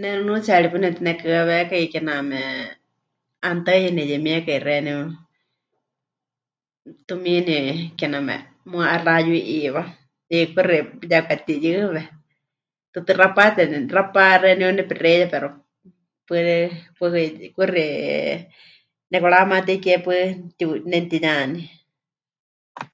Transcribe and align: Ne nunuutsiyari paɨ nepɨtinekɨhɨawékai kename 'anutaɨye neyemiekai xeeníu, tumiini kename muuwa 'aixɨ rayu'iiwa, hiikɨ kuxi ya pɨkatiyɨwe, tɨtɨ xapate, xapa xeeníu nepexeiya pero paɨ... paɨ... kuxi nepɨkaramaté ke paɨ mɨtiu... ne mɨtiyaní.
Ne 0.00 0.08
nunuutsiyari 0.16 0.66
paɨ 0.72 0.78
nepɨtinekɨhɨawékai 0.82 1.84
kename 1.92 2.38
'anutaɨye 3.44 3.88
neyemiekai 3.96 4.62
xeeníu, 4.66 5.00
tumiini 7.06 7.56
kename 7.98 8.34
muuwa 8.68 8.86
'aixɨ 8.90 9.06
rayu'iiwa, 9.08 9.82
hiikɨ 10.30 10.50
kuxi 10.54 10.76
ya 11.10 11.18
pɨkatiyɨwe, 11.28 12.02
tɨtɨ 12.92 13.12
xapate, 13.18 13.62
xapa 13.92 14.22
xeeníu 14.42 14.70
nepexeiya 14.74 15.26
pero 15.32 15.48
paɨ... 16.26 16.38
paɨ... 16.96 17.20
kuxi 17.56 17.84
nepɨkaramaté 19.10 19.72
ke 19.84 19.92
paɨ 20.04 20.16
mɨtiu... 20.40 20.68
ne 20.90 20.98
mɨtiyaní. 21.02 21.60